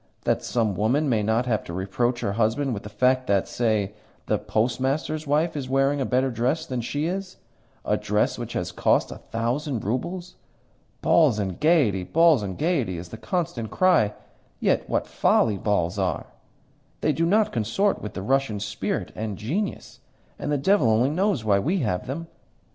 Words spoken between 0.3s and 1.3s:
some woman may